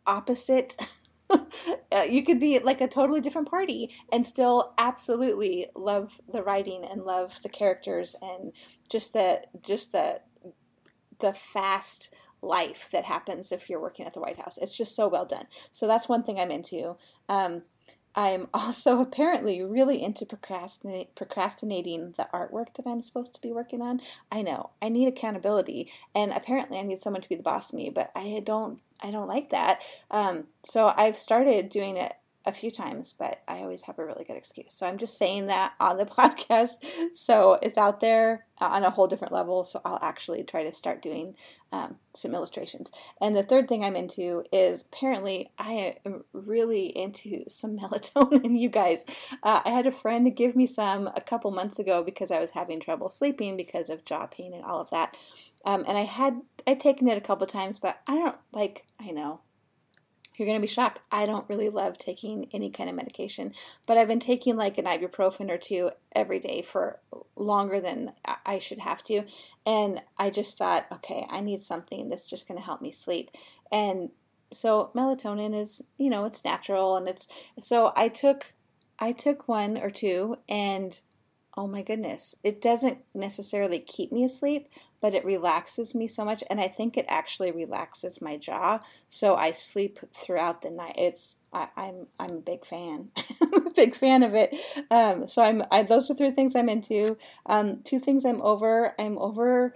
[0.06, 0.76] opposite.
[1.92, 6.84] uh, you could be like a totally different party and still absolutely love the writing
[6.84, 8.52] and love the characters and
[8.90, 10.22] just the just the
[11.20, 14.58] the fast life that happens if you're working at the White House.
[14.58, 15.46] It's just so well done.
[15.72, 16.96] So that's one thing I'm into.
[17.28, 17.64] Um,
[18.16, 23.82] I'm also apparently really into procrastinate, procrastinating the artwork that I'm supposed to be working
[23.82, 24.00] on.
[24.32, 27.78] I know I need accountability, and apparently I need someone to be the boss of
[27.78, 28.82] me, but I don't.
[29.02, 29.82] I don't like that.
[30.12, 32.14] Um, so I've started doing it
[32.46, 34.74] a few times, but I always have a really good excuse.
[34.74, 36.76] So I'm just saying that on the podcast.
[37.14, 39.64] So it's out there on a whole different level.
[39.66, 41.36] So I'll actually try to start doing
[41.72, 42.92] um, some illustrations.
[43.22, 48.70] And the third thing I'm into is apparently I am really into some melatonin, you
[48.70, 49.06] guys.
[49.44, 52.52] Uh, I had a friend give me some a couple months ago because I was
[52.52, 55.16] having trouble sleeping because of jaw pain and all of that.
[55.66, 59.10] Um, and I had I'd taken it a couple times, but I don't like I
[59.12, 59.42] know
[60.36, 61.02] you're going to be shocked.
[61.12, 63.54] I don't really love taking any kind of medication,
[63.86, 67.00] but I've been taking like an ibuprofen or two every day for
[67.36, 68.14] longer than
[68.46, 69.24] I should have to.
[69.66, 73.32] And I just thought, okay, I need something that's just going to help me sleep.
[73.70, 74.12] And
[74.54, 77.28] so melatonin is, you know, it's natural and it's
[77.60, 78.54] so I took
[78.98, 81.02] I took one or two and
[81.58, 84.68] oh my goodness, it doesn't necessarily keep me asleep,
[85.02, 86.44] but it relaxes me so much.
[86.50, 88.80] And I think it actually relaxes my jaw.
[89.08, 90.96] So I sleep throughout the night.
[90.98, 93.10] It's, I, am I'm, I'm a big fan.
[93.42, 94.56] I'm a big fan of it.
[94.92, 97.18] Um, so I'm, I, those are three things I'm into.
[97.46, 98.94] Um, two things I'm over.
[99.00, 99.74] I'm over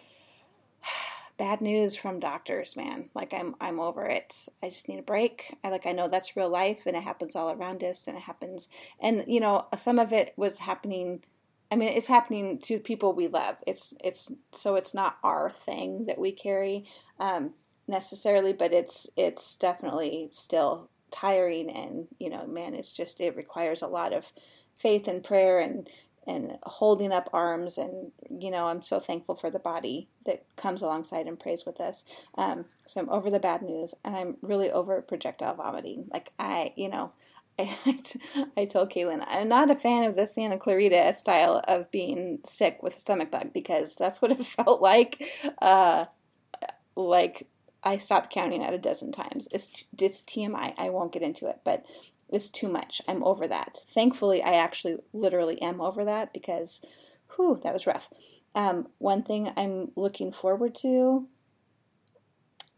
[1.38, 3.10] bad news from doctors, man.
[3.14, 4.48] Like I'm I'm over it.
[4.62, 5.56] I just need a break.
[5.64, 8.24] I like I know that's real life and it happens all around us and it
[8.24, 11.24] happens and you know, some of it was happening
[11.74, 13.58] I mean, it's happening to people we love.
[13.66, 16.86] It's it's so it's not our thing that we carry
[17.20, 17.56] um,
[17.88, 21.72] necessarily, but it's it's definitely still tiring.
[21.72, 24.32] And you know, man, it's just it requires a lot of
[24.76, 25.90] faith and prayer and
[26.28, 27.80] and holding up arms.
[27.80, 31.82] And you know, I'm so thankful for the body that comes alongside and prays with
[31.82, 32.04] us.
[32.38, 36.06] Um, so I'm over the bad news, and I'm really over projectile vomiting.
[36.14, 37.14] Like I, you know,
[38.58, 42.82] I told Kaylin, I'm not a fan of the Santa Clarita style of being sick
[42.82, 45.24] with a stomach bug because that's what it felt like.
[45.62, 46.06] Uh,
[46.96, 47.48] like
[47.84, 49.48] I stopped counting at a dozen times.
[49.52, 50.74] It's, it's TMI.
[50.78, 51.86] I won't get into it, but
[52.30, 53.02] it's too much.
[53.08, 53.84] I'm over that.
[53.94, 56.82] Thankfully, I actually literally am over that because,
[57.36, 58.10] whew, that was rough.
[58.56, 61.28] Um, one thing I'm looking forward to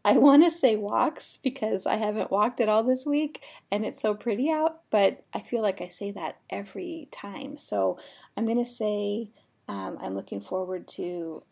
[0.06, 4.00] I want to say walks because I haven't walked at all this week and it's
[4.00, 7.58] so pretty out, but I feel like I say that every time.
[7.58, 7.98] So
[8.36, 9.32] I'm going to say
[9.68, 11.42] um, I'm looking forward to.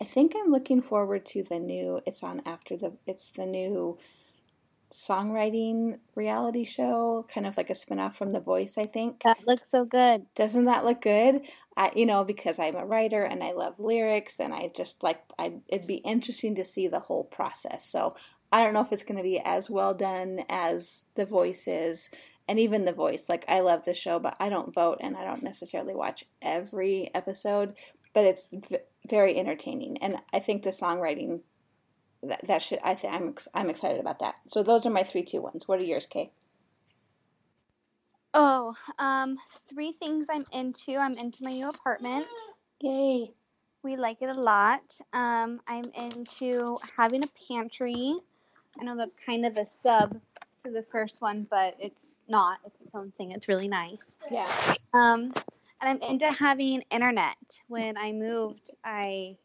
[0.00, 2.00] I think I'm looking forward to the new.
[2.06, 2.92] It's on after the.
[3.04, 3.98] It's the new
[4.92, 9.22] songwriting reality show, kind of like a spinoff from The Voice, I think.
[9.24, 10.26] That looks so good.
[10.34, 11.42] Doesn't that look good?
[11.78, 15.22] I, you know, because I'm a writer and I love lyrics and I just like,
[15.38, 17.84] I, it'd be interesting to see the whole process.
[17.84, 18.16] So
[18.50, 22.10] I don't know if it's going to be as well done as The Voice is.
[22.48, 25.24] And even The Voice, like, I love the show, but I don't vote and I
[25.24, 27.74] don't necessarily watch every episode,
[28.12, 29.98] but it's v- very entertaining.
[29.98, 31.42] And I think the songwriting
[32.22, 34.36] that, that should I think I'm I'm excited about that.
[34.46, 35.68] So those are my three two ones.
[35.68, 36.32] What are yours, Kay?
[38.34, 39.38] Oh, um,
[39.68, 40.96] three things I'm into.
[40.96, 42.26] I'm into my new apartment.
[42.80, 43.32] Yay!
[43.82, 44.98] We like it a lot.
[45.12, 48.16] Um, I'm into having a pantry.
[48.78, 50.20] I know that's kind of a sub
[50.64, 52.58] to the first one, but it's not.
[52.66, 53.32] It's its own thing.
[53.32, 54.18] It's really nice.
[54.30, 54.50] Yeah.
[54.92, 55.32] Um,
[55.80, 57.36] and I'm into having internet.
[57.68, 59.36] When I moved, I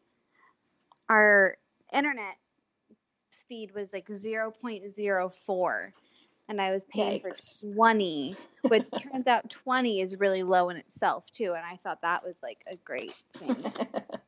[1.08, 1.56] our
[1.92, 2.36] internet
[3.30, 5.92] speed was like 0.04
[6.48, 7.60] and I was paying Yikes.
[7.60, 12.02] for 20, which turns out 20 is really low in itself too and I thought
[12.02, 13.56] that was like a great thing.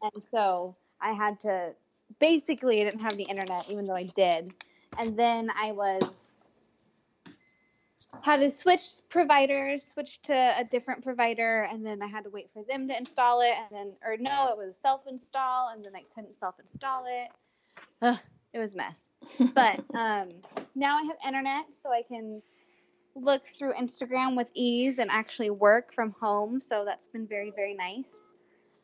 [0.02, 1.74] And so I had to
[2.20, 4.52] basically I didn't have the internet even though I did.
[4.98, 6.37] And then I was
[8.22, 12.50] had to switch providers, switch to a different provider, and then I had to wait
[12.52, 15.92] for them to install it, and then or no, it was self install, and then
[15.94, 17.29] I couldn't self install it.
[18.02, 18.18] Ugh,
[18.57, 19.03] it was a mess.
[19.55, 20.29] But um,
[20.75, 22.42] now I have internet, so I can
[23.14, 26.61] look through Instagram with ease and actually work from home.
[26.61, 28.12] So that's been very very nice.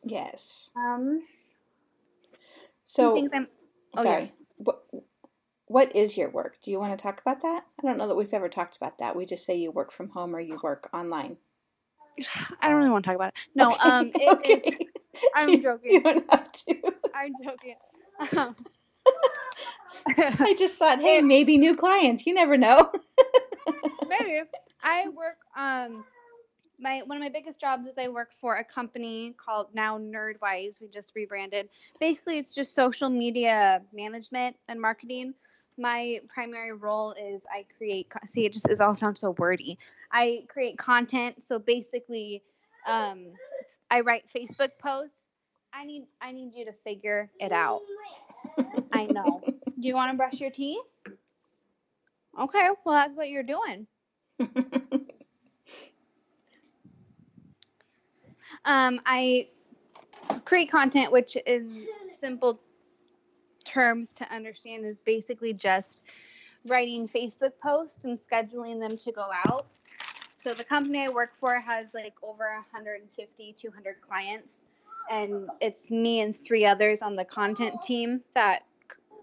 [0.03, 0.69] yes.
[0.75, 1.23] Um,
[2.85, 3.47] So things I'm
[3.97, 4.11] oh, yeah.
[4.11, 4.31] sorry.
[4.57, 4.83] What
[5.67, 6.57] what is your work?
[6.61, 7.65] Do you want to talk about that?
[7.79, 9.15] I don't know that we've ever talked about that.
[9.15, 11.37] We just say you work from home or you work online.
[12.61, 13.39] I don't really want to talk about it.
[13.55, 14.33] No, Okay, um, it is.
[14.33, 14.87] okay.
[15.35, 15.91] I'm joking.
[15.91, 16.93] You don't have to.
[17.15, 17.75] I'm joking.
[18.37, 18.55] Um,
[20.17, 22.25] I just thought, hey, maybe new clients.
[22.25, 22.91] You never know.
[24.07, 24.41] Maybe.
[24.83, 26.03] I work um
[26.79, 30.81] my one of my biggest jobs is I work for a company called now Nerdwise.
[30.81, 31.69] We just rebranded.
[31.99, 35.33] Basically, it's just social media management and marketing.
[35.77, 38.11] My primary role is I create.
[38.25, 39.79] See, it just it all sounds so wordy.
[40.11, 41.43] I create content.
[41.43, 42.43] So basically,
[42.85, 43.27] um,
[43.89, 45.17] I write Facebook posts.
[45.73, 47.81] I need I need you to figure it out.
[48.91, 49.41] I know.
[49.45, 50.83] Do you want to brush your teeth?
[52.39, 53.87] Okay, well that's what you're doing.
[58.65, 59.47] Um, I
[60.45, 61.65] create content, which is
[62.19, 62.59] simple
[63.65, 66.03] terms to understand, is basically just
[66.65, 69.67] writing Facebook posts and scheduling them to go out.
[70.43, 74.57] So the company I work for has like over 150, 200 clients,
[75.09, 78.63] and it's me and three others on the content team that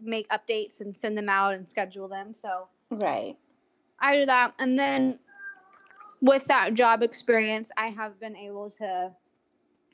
[0.03, 2.33] make updates and send them out and schedule them.
[2.35, 3.37] So right.
[4.01, 4.55] I do that.
[4.59, 5.19] And then
[6.21, 9.11] with that job experience, I have been able to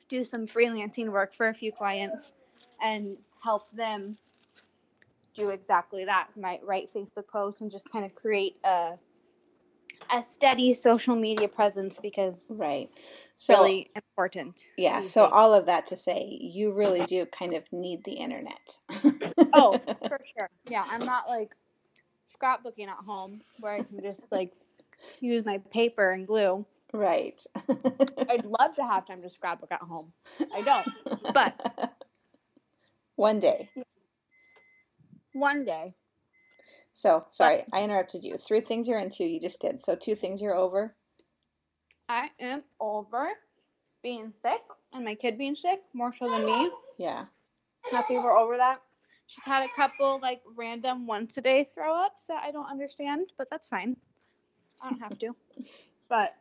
[0.09, 2.33] do some freelancing work for a few clients
[2.81, 4.17] and help them
[5.35, 6.29] do exactly that.
[6.39, 8.93] Might write Facebook posts and just kind of create a
[10.11, 12.89] a steady social media presence because Right.
[13.35, 14.61] So really important.
[14.77, 15.31] yeah, so days.
[15.33, 18.79] all of that to say, you really do kind of need the internet.
[19.53, 20.49] oh, for sure.
[20.69, 21.51] Yeah, I'm not like
[22.33, 24.51] scrapbooking at home where I can just like
[25.21, 26.65] use my paper and glue.
[26.93, 27.39] right.
[28.29, 30.11] I'd love to have time to scrapbook at home.
[30.53, 31.33] I don't.
[31.33, 31.93] But
[33.15, 33.69] one day.
[35.33, 35.93] one day,
[36.97, 38.39] So sorry, I interrupted you.
[38.39, 39.79] Three things you're into, you just did.
[39.79, 40.95] So two things you're over.
[42.09, 43.27] I am over
[44.01, 46.71] being sick and my kid being sick more so than me.
[46.97, 47.25] Yeah.
[47.91, 48.81] Happy we're over that.
[49.27, 53.31] She's had a couple like random once a day throw ups that I don't understand,
[53.37, 53.95] but that's fine.
[54.81, 55.35] I don't have to.
[56.09, 56.33] But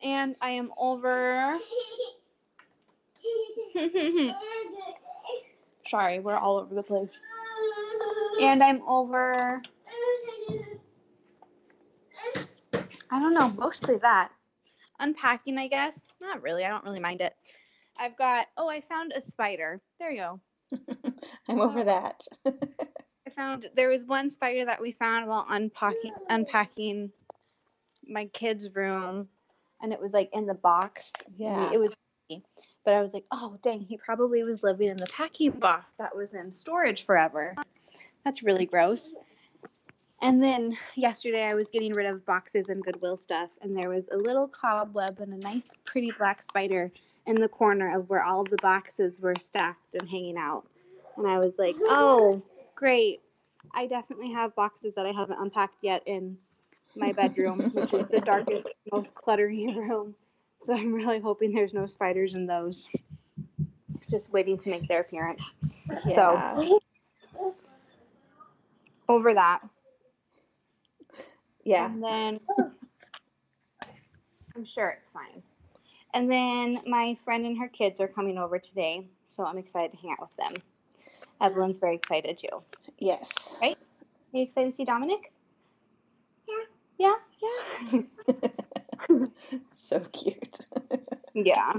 [0.00, 1.58] and I am over
[5.88, 7.08] sorry, we're all over the place.
[8.40, 9.62] And I'm over
[13.10, 14.30] I don't know, mostly that.
[14.98, 16.00] Unpacking, I guess.
[16.20, 16.64] Not really.
[16.64, 17.34] I don't really mind it.
[17.98, 19.80] I've got oh, I found a spider.
[19.98, 20.40] There you go.
[21.48, 22.26] I'm over that.
[22.46, 27.10] I found there was one spider that we found while unpacking unpacking
[28.06, 29.28] my kid's room,
[29.80, 31.12] and it was like in the box.
[31.36, 31.72] Yeah.
[31.72, 31.92] it was.
[32.84, 36.16] But I was like, oh dang, he probably was living in the packing box that
[36.16, 37.54] was in storage forever.
[38.26, 39.14] That's really gross.
[40.20, 44.08] And then yesterday I was getting rid of boxes and Goodwill stuff, and there was
[44.10, 46.90] a little cobweb and a nice, pretty black spider
[47.28, 50.66] in the corner of where all the boxes were stacked and hanging out.
[51.16, 52.42] And I was like, oh,
[52.74, 53.20] great.
[53.72, 56.36] I definitely have boxes that I haven't unpacked yet in
[56.96, 60.16] my bedroom, which is the darkest, most cluttery room.
[60.62, 62.88] So I'm really hoping there's no spiders in those.
[64.10, 65.44] Just waiting to make their appearance.
[66.08, 66.56] Yeah.
[66.56, 66.80] So
[69.08, 69.60] over that.
[71.64, 71.86] yeah.
[71.86, 72.40] And then
[74.54, 75.42] I'm sure it's fine.
[76.14, 79.98] And then my friend and her kids are coming over today, so I'm excited to
[79.98, 80.62] hang out with them.
[81.40, 82.62] Evelyn's very excited too.
[82.98, 83.52] Yes.
[83.60, 83.76] Right?
[83.76, 85.32] Are you excited to see Dominic?
[86.48, 86.64] Yeah.
[86.98, 88.02] Yeah.
[89.12, 89.26] Yeah.
[89.74, 90.66] so cute.
[91.34, 91.74] Yeah.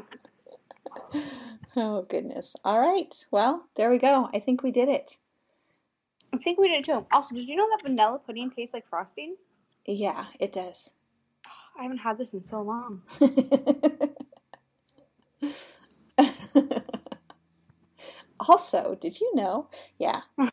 [1.76, 2.56] oh goodness.
[2.64, 3.14] All right.
[3.32, 4.30] Well, there we go.
[4.34, 5.18] I think we did it.
[6.34, 7.06] I think we did too.
[7.12, 9.36] Also, did you know that vanilla pudding tastes like frosting?
[9.86, 10.92] Yeah, it does.
[11.78, 13.04] I haven't had this in so long.
[18.40, 19.68] also, did you know?
[20.00, 20.22] Yeah.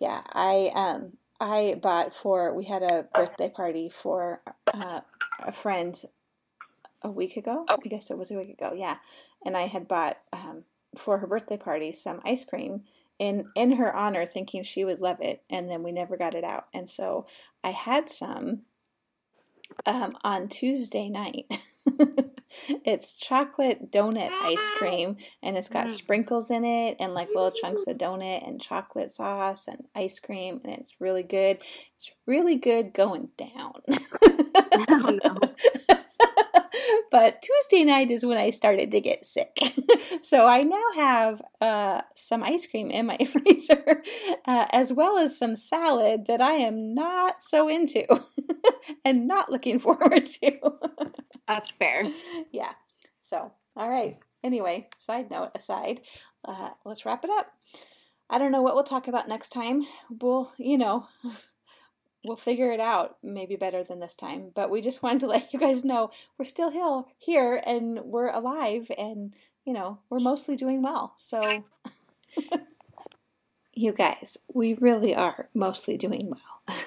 [0.00, 4.40] Yeah, I um I bought for we had a birthday party for
[4.74, 5.00] uh,
[5.40, 6.00] a friend
[7.02, 7.64] a week ago.
[7.68, 8.72] I guess it was a week ago.
[8.74, 8.96] Yeah.
[9.44, 10.64] And I had bought um
[10.96, 12.82] for her birthday party some ice cream
[13.18, 16.44] in in her honor thinking she would love it and then we never got it
[16.44, 16.66] out.
[16.72, 17.26] And so
[17.64, 18.62] I had some
[19.86, 21.46] um, on Tuesday night.
[22.84, 25.90] it's chocolate donut ice cream, and it's got Mm.
[25.90, 30.60] sprinkles in it, and like little chunks of donut, and chocolate sauce, and ice cream,
[30.64, 31.58] and it's really good.
[31.94, 33.74] It's really good going down.
[34.90, 35.38] Oh, no.
[37.10, 39.58] But Tuesday night is when I started to get sick.
[40.20, 44.02] so I now have uh, some ice cream in my freezer,
[44.46, 48.06] uh, as well as some salad that I am not so into
[49.04, 50.58] and not looking forward to.
[51.46, 52.04] That's fair.
[52.52, 52.72] yeah.
[53.20, 54.16] So, all right.
[54.44, 56.00] Anyway, side note aside,
[56.44, 57.52] uh, let's wrap it up.
[58.30, 59.86] I don't know what we'll talk about next time.
[60.10, 61.06] We'll, you know,
[62.28, 64.52] we'll figure it out maybe better than this time.
[64.54, 68.30] But we just wanted to let you guys know we're still here, here and we're
[68.30, 71.14] alive and, you know, we're mostly doing well.
[71.16, 71.64] So,
[73.74, 76.78] you guys, we really are mostly doing well.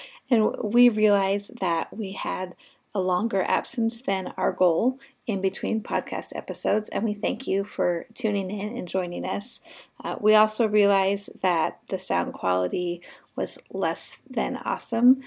[0.30, 2.54] and we realize that we had
[2.94, 8.06] a longer absence than our goal in between podcast episodes, and we thank you for
[8.14, 9.60] tuning in and joining us.
[10.02, 13.02] Uh, we also realize that the sound quality
[13.34, 15.20] was less than awesome,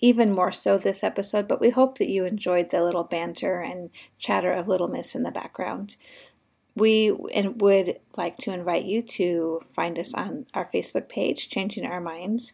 [0.00, 3.90] even more so this episode, but we hope that you enjoyed the little banter and
[4.18, 5.96] chatter of Little Miss in the background.
[6.76, 12.00] We would like to invite you to find us on our Facebook page, Changing Our
[12.00, 12.52] Minds,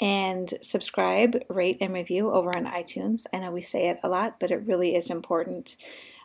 [0.00, 3.26] and subscribe, rate, and review over on iTunes.
[3.32, 5.78] I know we say it a lot, but it really is important.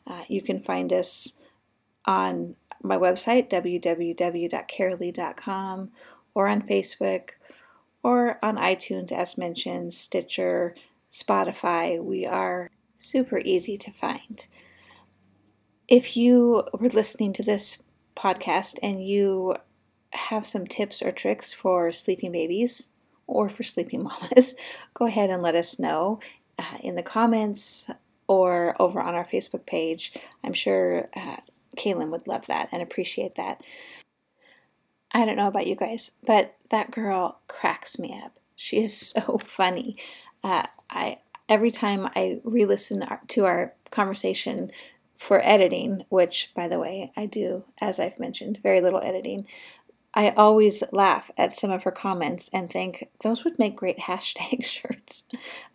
[0.06, 1.32] Uh, you can find us
[2.06, 5.92] on my website, www.carolee.com,
[6.34, 7.30] or on Facebook,
[8.04, 10.74] or on iTunes, as mentioned, Stitcher,
[11.10, 12.04] Spotify.
[12.04, 14.48] We are super easy to find.
[15.88, 17.78] If you were listening to this
[18.16, 19.56] podcast and you
[20.12, 22.92] have some tips or tricks for sleeping babies
[23.32, 24.56] or for sleeping mamas,
[24.94, 26.20] go ahead and let us know
[26.60, 27.90] uh, in the comments
[28.28, 30.14] or over on our Facebook page.
[30.44, 31.38] I'm sure uh,
[31.78, 33.62] Kaylin would love that and appreciate that.
[35.14, 38.40] I don't know about you guys, but that girl cracks me up.
[38.56, 39.98] She is so funny.
[40.44, 41.20] Uh, I
[41.50, 44.72] every time I re-listen to our conversation
[45.18, 49.46] for editing, which by the way I do, as I've mentioned, very little editing.
[50.14, 54.66] I always laugh at some of her comments and think those would make great hashtag
[54.66, 55.24] shirts.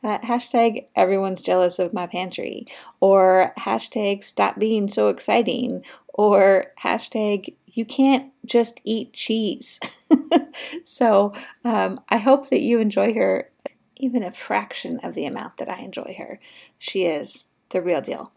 [0.03, 2.67] Uh, hashtag everyone's jealous of my pantry,
[3.01, 9.79] or hashtag stop being so exciting, or hashtag you can't just eat cheese.
[10.85, 11.35] so
[11.65, 13.51] um, I hope that you enjoy her
[13.97, 16.39] even a fraction of the amount that I enjoy her.
[16.79, 18.33] She is the real deal.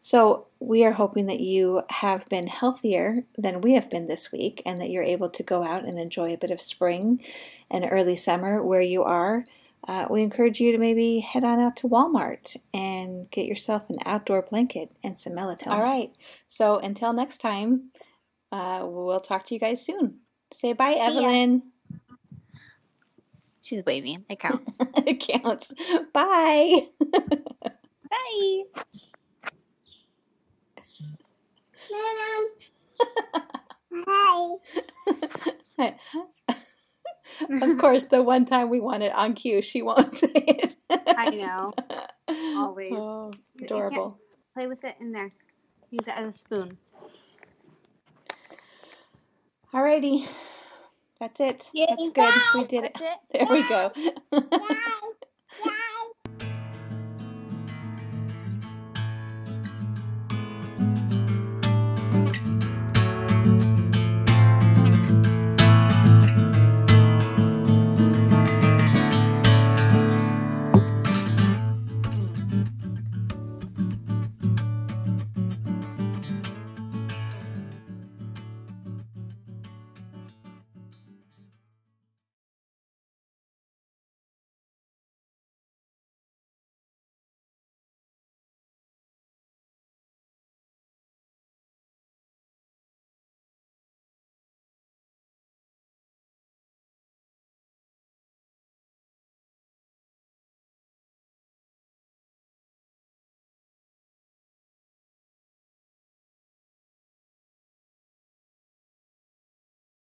[0.00, 4.62] So, we are hoping that you have been healthier than we have been this week
[4.66, 7.22] and that you're able to go out and enjoy a bit of spring
[7.70, 9.44] and early summer where you are.
[9.88, 13.96] Uh, we encourage you to maybe head on out to Walmart and get yourself an
[14.04, 15.72] outdoor blanket and some melatonin.
[15.72, 16.10] All right.
[16.46, 17.90] So, until next time,
[18.52, 20.20] uh, we'll talk to you guys soon.
[20.52, 21.06] Say bye, ya.
[21.06, 21.62] Evelyn.
[23.62, 24.24] She's waving.
[24.28, 24.76] It counts.
[25.06, 25.72] it counts.
[26.12, 26.86] Bye.
[28.10, 28.62] Bye.
[35.78, 35.94] Hi.
[37.62, 40.76] of course, the one time we want it on cue, she won't say it.
[40.90, 41.72] I know.
[42.56, 42.92] Always.
[42.92, 44.18] Oh, adorable.
[44.54, 45.32] Play with it in there.
[45.90, 46.78] Use it as a spoon.
[49.72, 50.26] Alrighty.
[51.18, 51.70] That's it.
[51.74, 52.34] Yay, That's good.
[52.54, 52.96] We did it.
[53.00, 53.18] It.
[53.32, 54.90] There we go.